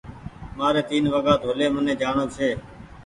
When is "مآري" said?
0.57-0.81